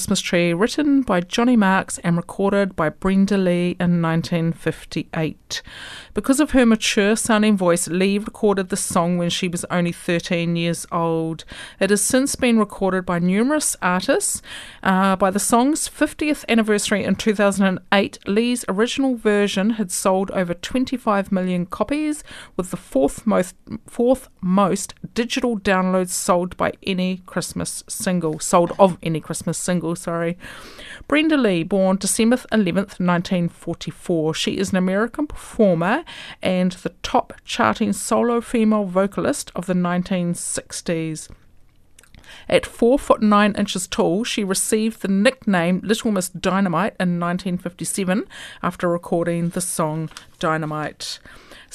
Christmas 0.04 0.20
Tree, 0.20 0.52
written 0.52 1.00
by 1.00 1.22
Johnny 1.22 1.56
Marks 1.56 1.96
and 2.04 2.18
recorded 2.18 2.76
by 2.76 2.90
Brenda 2.90 3.38
Lee 3.38 3.74
in 3.80 4.02
1958. 4.02 5.62
Because 6.14 6.38
of 6.38 6.52
her 6.52 6.64
mature 6.64 7.16
sounding 7.16 7.56
voice, 7.56 7.88
Lee 7.88 8.18
recorded 8.18 8.68
the 8.68 8.76
song 8.76 9.18
when 9.18 9.30
she 9.30 9.48
was 9.48 9.64
only 9.64 9.90
13 9.90 10.54
years 10.54 10.86
old. 10.92 11.44
It 11.80 11.90
has 11.90 12.02
since 12.02 12.36
been 12.36 12.56
recorded 12.56 13.04
by 13.04 13.18
numerous 13.18 13.76
artists. 13.82 14.40
Uh, 14.80 15.16
by 15.16 15.32
the 15.32 15.40
song's 15.40 15.88
50th 15.88 16.44
anniversary 16.48 17.02
in 17.02 17.16
2008, 17.16 18.18
Lee's 18.28 18.64
original 18.68 19.16
version 19.16 19.70
had 19.70 19.90
sold 19.90 20.30
over 20.30 20.54
25 20.54 21.32
million 21.32 21.66
copies, 21.66 22.22
with 22.56 22.70
the 22.70 22.76
fourth 22.76 23.26
most, 23.26 23.56
fourth 23.88 24.28
most 24.40 24.94
digital 25.14 25.58
downloads 25.58 26.10
sold 26.10 26.56
by 26.56 26.72
any 26.84 27.22
Christmas 27.26 27.82
single, 27.88 28.38
sold 28.38 28.72
of 28.78 28.98
any 29.02 29.18
Christmas 29.18 29.58
single, 29.58 29.96
sorry. 29.96 30.38
Brenda 31.08 31.36
Lee, 31.36 31.64
born 31.64 31.96
December 31.96 32.36
11th, 32.52 33.00
1944. 33.00 34.34
She 34.34 34.58
is 34.58 34.70
an 34.70 34.76
American 34.76 35.26
performer 35.26 36.03
and 36.42 36.72
the 36.72 36.94
top 37.02 37.34
charting 37.44 37.92
solo 37.92 38.40
female 38.40 38.84
vocalist 38.84 39.50
of 39.54 39.66
the 39.66 39.74
1960s. 39.74 41.28
At 42.48 42.66
four 42.66 42.98
foot 42.98 43.22
nine 43.22 43.54
inches 43.56 43.86
tall, 43.86 44.24
she 44.24 44.44
received 44.44 45.02
the 45.02 45.08
nickname 45.08 45.80
Little 45.82 46.10
Miss 46.10 46.28
Dynamite 46.28 46.96
in 46.98 47.20
1957 47.20 48.24
after 48.62 48.88
recording 48.88 49.50
the 49.50 49.60
song 49.60 50.10
Dynamite. 50.38 51.18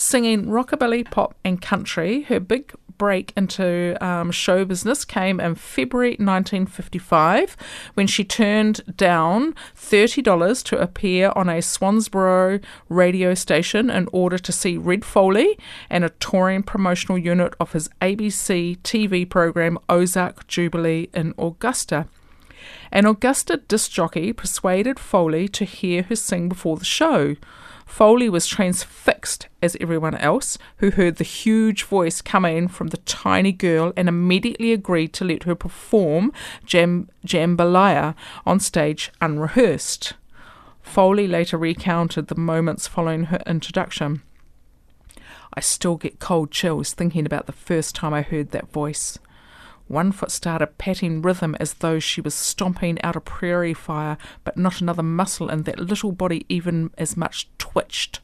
Singing 0.01 0.45
rockabilly, 0.45 1.03
pop, 1.11 1.35
and 1.43 1.61
country, 1.61 2.21
her 2.21 2.39
big 2.39 2.71
break 2.97 3.33
into 3.35 3.97
um, 3.99 4.31
show 4.31 4.63
business 4.63 5.03
came 5.03 5.41
in 5.41 5.55
February 5.55 6.11
1955 6.11 7.57
when 7.95 8.07
she 8.07 8.23
turned 8.23 8.79
down 8.95 9.53
$30 9.75 10.63
to 10.63 10.79
appear 10.79 11.33
on 11.35 11.49
a 11.49 11.61
Swainsboro 11.61 12.63
radio 12.87 13.33
station 13.33 13.89
in 13.89 14.07
order 14.13 14.37
to 14.37 14.53
see 14.53 14.77
Red 14.77 15.03
Foley 15.03 15.59
and 15.89 16.05
a 16.05 16.11
touring 16.11 16.63
promotional 16.63 17.17
unit 17.17 17.53
of 17.59 17.73
his 17.73 17.89
ABC 18.01 18.77
TV 18.77 19.29
program 19.29 19.77
Ozark 19.89 20.47
Jubilee 20.47 21.09
in 21.13 21.33
Augusta. 21.37 22.07
An 22.89 23.05
Augusta 23.05 23.57
disc 23.57 23.91
jockey 23.91 24.31
persuaded 24.31 24.97
Foley 24.97 25.49
to 25.49 25.65
hear 25.65 26.03
her 26.03 26.15
sing 26.15 26.47
before 26.47 26.77
the 26.77 26.85
show. 26.85 27.35
Foley 27.89 28.29
was 28.29 28.47
transfixed 28.47 29.47
as 29.63 29.75
everyone 29.81 30.15
else, 30.15 30.57
who 30.77 30.91
heard 30.91 31.15
the 31.15 31.23
huge 31.23 31.83
voice 31.83 32.21
coming 32.21 32.67
from 32.67 32.89
the 32.89 32.97
tiny 32.97 33.51
girl 33.51 33.91
and 33.97 34.07
immediately 34.07 34.71
agreed 34.71 35.11
to 35.11 35.25
let 35.25 35.43
her 35.43 35.55
perform 35.55 36.31
Jam- 36.63 37.09
Jambalaya 37.25 38.15
on 38.45 38.59
stage 38.59 39.11
unrehearsed. 39.19 40.13
Foley 40.81 41.27
later 41.27 41.57
recounted 41.57 42.27
the 42.27 42.35
moments 42.35 42.87
following 42.87 43.25
her 43.25 43.41
introduction. 43.47 44.21
I 45.53 45.59
still 45.59 45.97
get 45.97 46.19
cold 46.19 46.51
chills 46.51 46.93
thinking 46.93 47.25
about 47.25 47.47
the 47.47 47.51
first 47.51 47.95
time 47.95 48.13
I 48.13 48.21
heard 48.21 48.51
that 48.51 48.71
voice. 48.71 49.17
One 49.89 50.11
foot 50.11 50.29
started 50.29 50.77
patting 50.77 51.23
rhythm 51.23 51.57
as 51.59 51.73
though 51.73 51.97
she 51.97 52.21
was 52.21 52.35
stomping 52.35 53.01
out 53.01 53.15
a 53.15 53.19
prairie 53.19 53.73
fire, 53.73 54.19
but 54.43 54.55
not 54.55 54.81
another 54.81 55.01
muscle 55.01 55.49
in 55.49 55.63
that 55.63 55.79
little 55.79 56.11
body 56.11 56.45
even 56.47 56.91
as 56.95 57.17
much 57.17 57.49
twitched. 57.57 58.19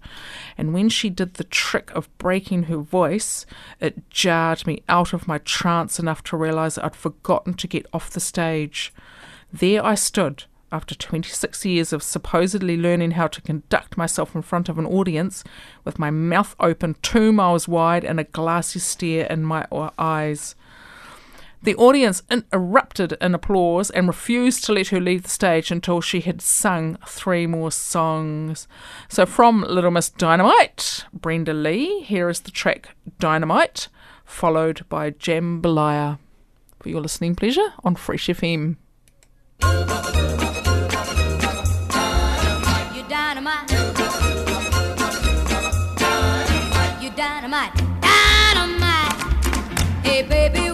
And 0.59 0.75
when 0.75 0.89
she 0.89 1.09
did 1.09 1.33
the 1.33 1.43
trick 1.43 1.89
of 1.95 2.15
breaking 2.19 2.63
her 2.63 2.77
voice, 2.77 3.47
it 3.79 4.07
jarred 4.11 4.67
me 4.67 4.83
out 4.87 5.11
of 5.11 5.27
my 5.27 5.39
trance 5.39 5.97
enough 5.97 6.23
to 6.25 6.37
realize 6.37 6.77
I'd 6.77 6.95
forgotten 6.95 7.55
to 7.55 7.67
get 7.67 7.87
off 7.91 8.11
the 8.11 8.19
stage. 8.19 8.93
There 9.51 9.83
I 9.83 9.95
stood, 9.95 10.43
after 10.71 10.93
26 10.93 11.65
years 11.65 11.91
of 11.91 12.03
supposedly 12.03 12.77
learning 12.77 13.11
how 13.11 13.25
to 13.25 13.41
conduct 13.41 13.97
myself 13.97 14.35
in 14.35 14.43
front 14.43 14.69
of 14.69 14.77
an 14.77 14.85
audience, 14.85 15.43
with 15.83 15.97
my 15.97 16.11
mouth 16.11 16.55
open 16.59 16.95
two 17.01 17.33
miles 17.33 17.67
wide 17.67 18.03
and 18.05 18.19
a 18.19 18.23
glassy 18.23 18.77
stare 18.77 19.25
in 19.25 19.43
my 19.43 19.65
eyes. 19.97 20.53
The 21.65 21.75
audience 21.77 22.21
erupted 22.53 23.13
in 23.19 23.33
applause 23.33 23.89
and 23.89 24.05
refused 24.07 24.65
to 24.65 24.73
let 24.73 24.89
her 24.89 25.01
leave 25.01 25.23
the 25.23 25.29
stage 25.29 25.71
until 25.71 25.99
she 25.99 26.21
had 26.21 26.39
sung 26.39 26.99
three 27.07 27.47
more 27.47 27.71
songs. 27.71 28.67
So, 29.09 29.25
from 29.25 29.63
Little 29.63 29.89
Miss 29.89 30.09
Dynamite, 30.09 31.05
Brenda 31.11 31.53
Lee, 31.53 32.01
here 32.03 32.29
is 32.29 32.41
the 32.41 32.51
track 32.51 32.89
Dynamite, 33.17 33.87
followed 34.23 34.87
by 34.89 35.09
Jambalaya. 35.09 36.19
For 36.79 36.89
your 36.89 37.01
listening 37.01 37.33
pleasure 37.33 37.73
on 37.83 37.95
Fresh 37.95 38.27
FM. 38.27 38.75
You 42.93 43.03
dynamite. 43.09 43.71
You 47.01 47.09
dynamite. 47.09 47.75
Dynamite. 48.01 49.15
Hey 50.03 50.21
baby, 50.21 50.64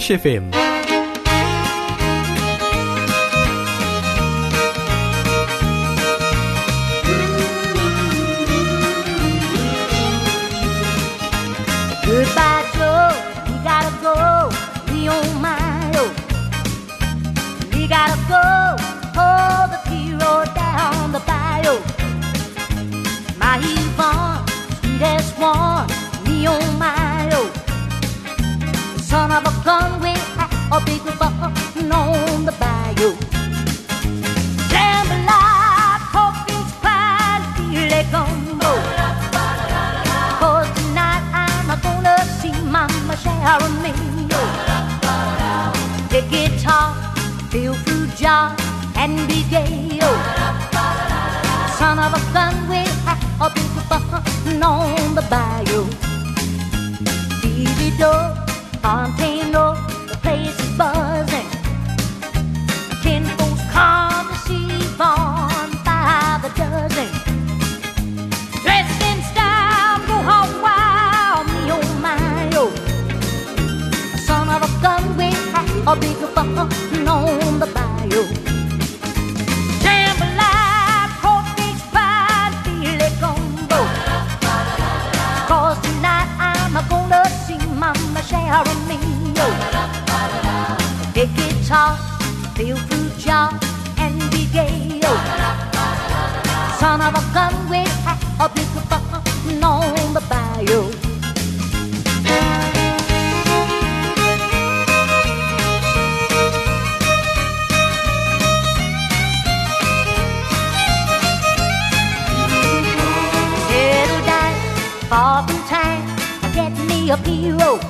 Fresh 0.00 0.18
FM. 0.22 0.59
Son 96.80 96.98
of 97.02 97.14
a 97.14 97.34
gun, 97.34 97.68
we 97.68 97.76
have 98.06 98.40
a 98.40 98.48
big 98.54 98.64
fun 98.88 99.62
on 99.62 100.14
the 100.14 100.22
bayou. 100.30 100.90
Far 115.10 115.46
from 115.46 115.58
town, 115.68 116.00
get 116.54 116.72
me 116.88 117.10
a 117.10 117.16
hero. 117.18 117.89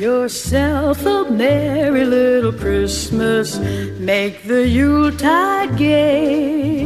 Yourself 0.00 1.04
a 1.04 1.30
merry 1.30 2.06
little 2.06 2.52
Christmas. 2.52 3.58
Make 3.98 4.44
the 4.44 4.66
Yuletide 4.66 5.76
gay. 5.76 6.84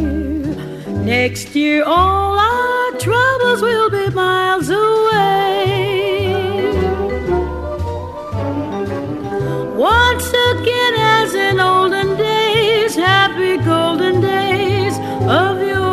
Next 1.05 1.55
year, 1.55 1.85
all 1.85 2.37
our 2.39 2.91
troubles 2.99 3.62
will 3.62 3.89
be 3.91 4.11
miles 4.11 4.69
away. 4.69 5.95
Once 9.77 10.29
again, 10.51 10.95
as 10.97 11.35
in 11.35 11.61
olden 11.61 12.17
days, 12.17 12.97
happy 12.97 13.59
golden 13.59 14.21
days 14.21 14.99
of 15.29 15.62
yore. 15.62 15.85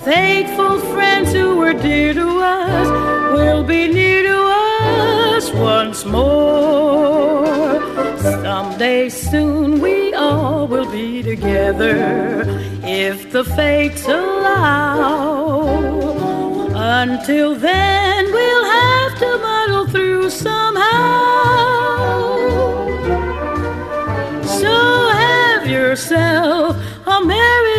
Faithful 0.00 0.80
friends 0.92 1.32
who 1.32 1.56
were 1.58 1.74
dear 1.74 2.12
to 2.14 2.28
us 2.40 2.88
will 3.38 3.62
be 3.62 3.86
near 3.86 3.99
once 5.60 6.04
more. 6.04 7.46
Someday 8.18 9.08
soon 9.08 9.80
we 9.80 10.14
all 10.14 10.66
will 10.66 10.90
be 10.90 11.22
together 11.22 12.44
if 12.82 13.30
the 13.32 13.44
fates 13.44 14.04
allow. 14.06 15.50
Until 17.02 17.54
then, 17.54 18.24
we'll 18.32 18.64
have 18.64 19.18
to 19.18 19.38
muddle 19.38 19.86
through 19.88 20.30
somehow. 20.30 20.88
So 24.60 24.74
have 25.10 25.66
yourself 25.66 26.76
a 27.06 27.24
merry 27.24 27.69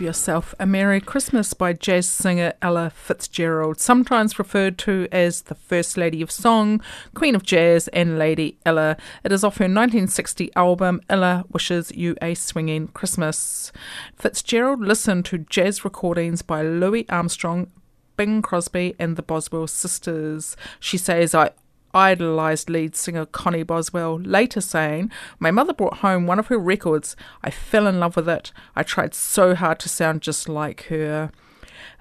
yourself 0.00 0.54
a 0.58 0.66
Merry 0.66 1.00
Christmas 1.00 1.54
by 1.54 1.72
jazz 1.72 2.08
singer 2.08 2.52
Ella 2.62 2.90
Fitzgerald, 2.90 3.80
sometimes 3.80 4.38
referred 4.38 4.78
to 4.78 5.08
as 5.10 5.42
the 5.42 5.54
First 5.54 5.96
Lady 5.96 6.22
of 6.22 6.30
Song, 6.30 6.80
Queen 7.14 7.34
of 7.34 7.42
Jazz, 7.42 7.88
and 7.88 8.18
Lady 8.18 8.58
Ella. 8.64 8.96
It 9.24 9.32
is 9.32 9.44
off 9.44 9.58
her 9.58 9.64
1960 9.64 10.50
album 10.54 11.00
Ella 11.08 11.44
Wishes 11.50 11.90
You 11.92 12.16
a 12.22 12.34
Swinging 12.34 12.88
Christmas. 12.88 13.72
Fitzgerald 14.16 14.80
listened 14.80 15.24
to 15.26 15.38
jazz 15.38 15.84
recordings 15.84 16.42
by 16.42 16.62
Louis 16.62 17.08
Armstrong, 17.08 17.70
Bing 18.16 18.42
Crosby, 18.42 18.94
and 18.98 19.16
the 19.16 19.22
Boswell 19.22 19.66
sisters. 19.66 20.56
She 20.80 20.98
says, 20.98 21.34
I 21.34 21.50
idolised 21.98 22.70
lead 22.70 22.94
singer 22.94 23.26
Connie 23.26 23.64
Boswell, 23.64 24.20
later 24.20 24.60
saying, 24.60 25.10
My 25.38 25.50
mother 25.50 25.74
brought 25.74 25.98
home 25.98 26.26
one 26.26 26.38
of 26.38 26.46
her 26.46 26.58
records. 26.58 27.16
I 27.42 27.50
fell 27.50 27.86
in 27.86 27.98
love 27.98 28.16
with 28.16 28.28
it. 28.28 28.52
I 28.76 28.82
tried 28.82 29.14
so 29.14 29.54
hard 29.54 29.80
to 29.80 29.88
sound 29.88 30.22
just 30.22 30.48
like 30.48 30.84
her. 30.84 31.32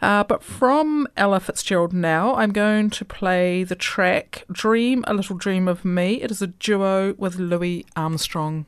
Uh, 0.01 0.23
but 0.23 0.43
from 0.43 1.07
Ella 1.17 1.39
Fitzgerald 1.39 1.93
now, 1.93 2.35
I'm 2.35 2.51
going 2.51 2.89
to 2.91 3.05
play 3.05 3.63
the 3.63 3.75
track 3.75 4.43
Dream, 4.51 5.03
A 5.07 5.13
Little 5.13 5.35
Dream 5.35 5.67
of 5.67 5.83
Me. 5.83 6.21
It 6.21 6.29
is 6.29 6.41
a 6.41 6.47
duo 6.47 7.15
with 7.17 7.37
Louis 7.37 7.85
Armstrong. 7.95 8.67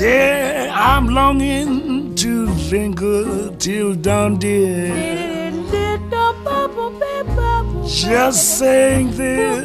Yeah, 0.00 0.72
I'm 0.74 1.08
longing 1.08 2.14
to 2.16 2.46
linger 2.70 3.50
till 3.56 3.94
dawn, 3.94 4.38
dear. 4.38 4.94
Just 7.86 8.58
saying 8.58 9.10
this. 9.16 9.64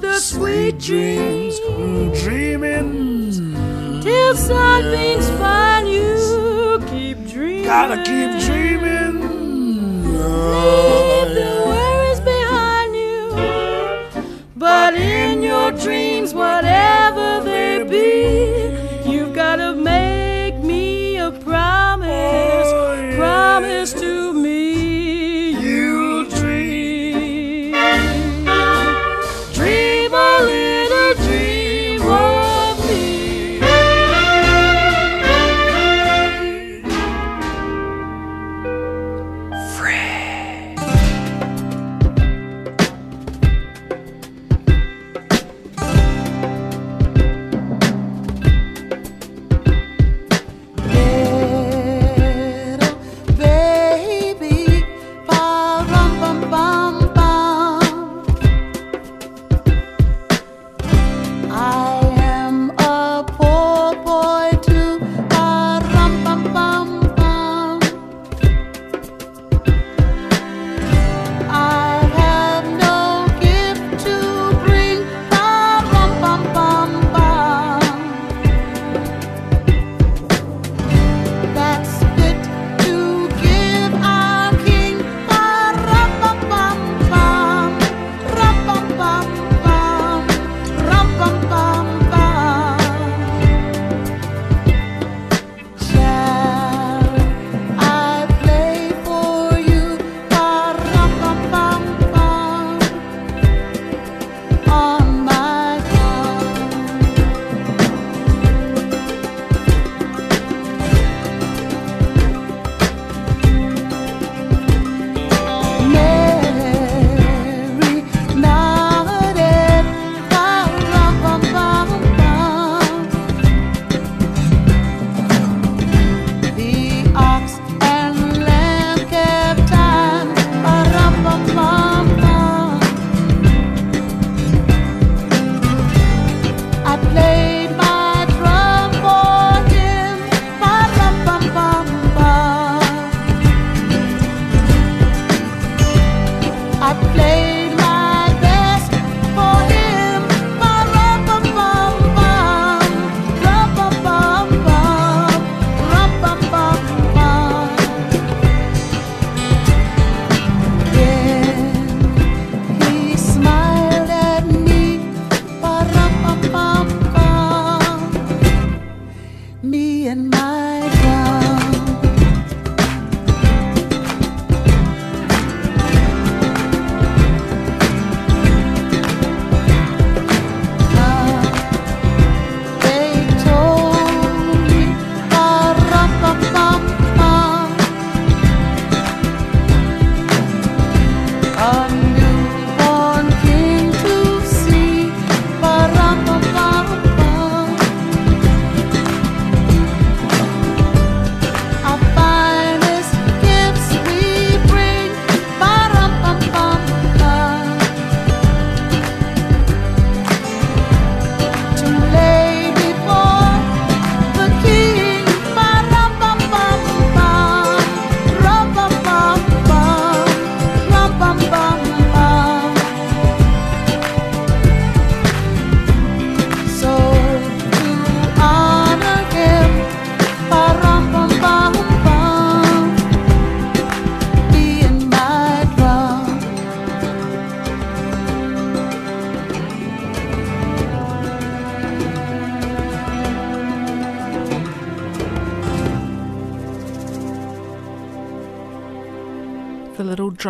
The 0.00 0.18
sweet 0.20 0.78
dreams, 0.78 1.58
dreaming. 2.22 4.00
Till 4.02 4.34
something's 4.36 5.28
find 5.38 5.88
you, 5.88 6.80
keep 6.90 7.26
dreaming. 7.28 7.64
Gotta 7.64 7.96
keep 7.98 8.40
dreaming. 8.46 9.20
Leave 10.12 11.30
the 11.34 11.50
worries 11.66 11.78
behind 11.78 11.84
you. 11.84 11.89
But 14.60 14.92
in 14.92 15.42
your 15.42 15.72
dreams, 15.72 16.34
whatever 16.34 17.42
they 17.42 17.82
be, 17.82 19.10
you've 19.10 19.34
gotta 19.34 19.74
make 19.74 20.56
me 20.56 21.16
a 21.16 21.30
promise. 21.30 22.66
Oh, 22.66 23.12
promise 23.16 23.94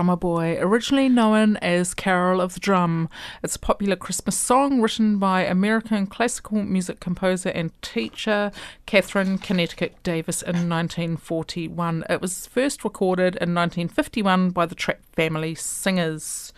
Drummer 0.01 0.17
Boy, 0.17 0.57
originally 0.59 1.11
known 1.11 1.59
as 1.59 1.93
Carol 1.93 2.41
of 2.41 2.55
the 2.55 2.61
Drum. 2.61 3.11
It's 3.43 3.57
a 3.57 3.59
popular 3.59 3.97
Christmas 3.97 4.35
song 4.35 4.81
written 4.81 5.19
by 5.19 5.45
American 5.45 6.07
classical 6.07 6.63
music 6.63 7.01
composer 7.01 7.51
and 7.51 7.71
teacher 7.83 8.51
Katherine 8.87 9.37
Kennicott 9.37 9.93
Davis 10.03 10.41
in 10.41 10.71
1941. 10.71 12.05
It 12.09 12.23
was 12.23 12.47
first 12.47 12.83
recorded 12.83 13.35
in 13.35 13.55
1951 13.55 14.53
by 14.53 14.65
the 14.65 14.75
Trapp 14.75 15.01
Family 15.15 15.55
Singers. 15.55 16.55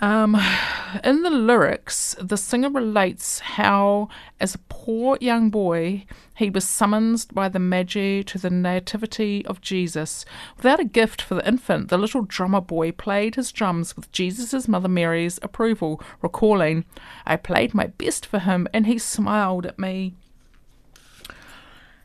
Um, 0.00 0.40
in 1.02 1.22
the 1.22 1.30
lyrics, 1.30 2.14
the 2.20 2.36
singer 2.36 2.70
relates 2.70 3.40
how, 3.40 4.08
as 4.38 4.54
a 4.54 4.60
poor 4.68 5.18
young 5.20 5.50
boy, 5.50 6.04
he 6.36 6.50
was 6.50 6.68
summoned 6.68 7.26
by 7.32 7.48
the 7.48 7.58
Magi 7.58 8.22
to 8.22 8.38
the 8.38 8.50
Nativity 8.50 9.44
of 9.46 9.60
Jesus. 9.60 10.24
Without 10.56 10.78
a 10.78 10.84
gift 10.84 11.20
for 11.20 11.34
the 11.34 11.48
infant, 11.48 11.88
the 11.88 11.98
little 11.98 12.22
drummer 12.22 12.60
boy 12.60 12.92
played 12.92 13.34
his 13.34 13.50
drums 13.50 13.96
with 13.96 14.12
Jesus' 14.12 14.68
mother 14.68 14.88
Mary's 14.88 15.40
approval, 15.42 16.00
recalling, 16.22 16.84
I 17.26 17.34
played 17.34 17.74
my 17.74 17.88
best 17.88 18.24
for 18.24 18.38
him 18.38 18.68
and 18.72 18.86
he 18.86 18.98
smiled 18.98 19.66
at 19.66 19.80
me. 19.80 20.14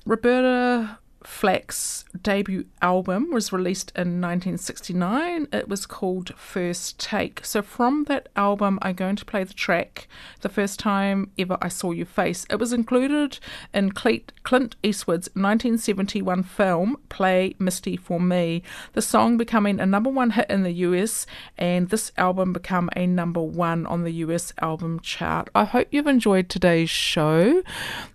Roberta 0.04 0.98
Flack's 1.24 2.06
debut 2.22 2.66
album 2.82 3.32
was 3.32 3.52
released 3.52 3.92
in 3.96 4.22
1969. 4.22 5.48
It 5.52 5.68
was 5.68 5.86
called 5.86 6.34
First 6.36 7.00
Take. 7.00 7.46
So, 7.46 7.62
from 7.62 8.06
that 8.06 8.30
album, 8.36 8.80
I'm 8.82 8.96
going 8.96 9.16
to 9.16 9.26
play 9.26 9.44
the 9.44 9.54
track 9.54 10.08
The 10.42 10.50
First 10.50 10.80
Time 10.80 11.32
Ever 11.38 11.58
I 11.62 11.70
Saw 11.70 11.92
Your 11.92 12.06
Face. 12.06 12.46
It 12.50 12.60
was 12.60 12.74
included 12.74 13.40
in 13.74 13.92
Clint 13.92 14.76
Eastwood's 14.84 15.30
1971 15.34 16.44
film 16.44 16.98
Play 17.10 17.56
Misty 17.60 17.96
for 17.96 18.20
Me, 18.20 18.62
the 18.94 19.02
song 19.02 19.38
becoming 19.38 19.80
a 19.80 19.86
number 19.86 20.10
one 20.10 20.32
hit 20.32 20.50
in 20.50 20.64
the 20.64 20.74
US, 20.74 21.26
and 21.58 21.90
this 21.90 22.12
album 22.18 22.54
became 22.54 22.90
a 22.96 23.08
number 23.08 23.42
one 23.42 23.86
on 23.86 24.04
the 24.04 24.12
US 24.12 24.54
album 24.62 25.00
chart. 25.00 25.50
I 25.56 25.66
hope 25.66 25.88
you've 25.92 26.08
enjoyed 26.08 26.50
today's 26.50 26.90
show. 26.90 27.64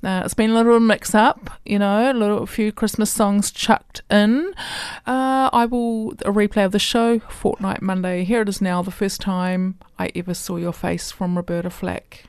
Uh, 0.04 0.22
it's 0.24 0.34
been 0.34 0.50
a 0.50 0.54
little 0.54 0.80
mix 0.80 1.14
up, 1.14 1.50
you 1.64 1.78
know, 1.78 2.10
a 2.10 2.12
little 2.12 2.42
a 2.42 2.46
few 2.46 2.72
Christmas 2.72 2.97
songs 3.06 3.50
chucked 3.50 4.02
in. 4.10 4.52
Uh, 5.06 5.50
I 5.52 5.66
will 5.66 6.12
a 6.24 6.32
replay 6.32 6.64
of 6.64 6.72
the 6.72 6.78
show 6.78 7.18
fortnight 7.20 7.82
Monday. 7.82 8.24
Here 8.24 8.42
it 8.42 8.48
is 8.48 8.60
now, 8.60 8.82
the 8.82 8.90
first 8.90 9.20
time 9.20 9.78
I 9.98 10.10
ever 10.14 10.34
saw 10.34 10.56
your 10.56 10.72
face 10.72 11.10
from 11.10 11.36
Roberta 11.36 11.70
Flack. 11.70 12.24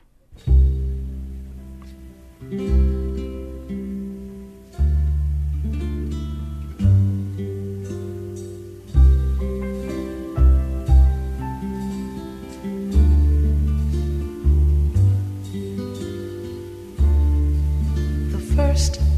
first 18.56 19.09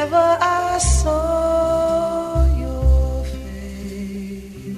ever 0.00 0.38
I 0.40 0.78
saw 0.78 2.46
your 2.62 3.24
face. 3.24 4.72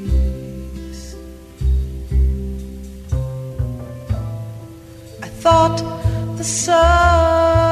I 5.22 5.28
thought 5.42 5.78
the 6.38 6.44
sun 6.44 7.71